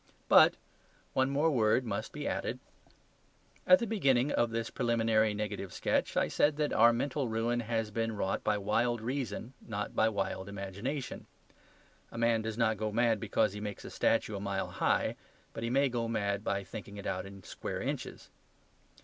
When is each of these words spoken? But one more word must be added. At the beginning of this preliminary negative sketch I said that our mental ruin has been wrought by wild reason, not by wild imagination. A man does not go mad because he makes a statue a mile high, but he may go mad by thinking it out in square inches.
But 0.27 0.55
one 1.13 1.29
more 1.29 1.51
word 1.51 1.85
must 1.85 2.11
be 2.11 2.27
added. 2.27 2.57
At 3.67 3.77
the 3.77 3.85
beginning 3.85 4.31
of 4.31 4.49
this 4.49 4.71
preliminary 4.71 5.35
negative 5.35 5.71
sketch 5.71 6.17
I 6.17 6.27
said 6.27 6.57
that 6.57 6.73
our 6.73 6.91
mental 6.91 7.27
ruin 7.27 7.59
has 7.59 7.91
been 7.91 8.13
wrought 8.15 8.43
by 8.43 8.57
wild 8.57 8.99
reason, 8.99 9.53
not 9.61 9.95
by 9.95 10.09
wild 10.09 10.49
imagination. 10.49 11.27
A 12.11 12.17
man 12.17 12.41
does 12.41 12.57
not 12.57 12.77
go 12.77 12.91
mad 12.91 13.19
because 13.19 13.53
he 13.53 13.61
makes 13.61 13.85
a 13.85 13.91
statue 13.91 14.35
a 14.35 14.39
mile 14.39 14.69
high, 14.71 15.17
but 15.53 15.61
he 15.61 15.69
may 15.69 15.87
go 15.87 16.07
mad 16.07 16.43
by 16.43 16.63
thinking 16.63 16.97
it 16.97 17.05
out 17.05 17.27
in 17.27 17.43
square 17.43 17.79
inches. 17.79 18.31